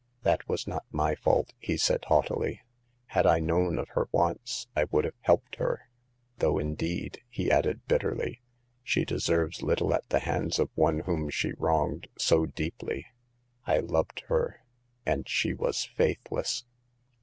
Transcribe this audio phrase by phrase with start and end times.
[0.23, 2.61] "That was not my fault," he said, haughtily;"
[3.15, 5.83] had I known of her wants, I would have helped her;
[6.39, 8.41] though, in deed," he added, bitterly,
[8.81, 13.05] she deserves little at the hands of one whom she wronged so deeply.
[13.67, 14.61] I loved her,
[15.05, 16.65] and she was faithless."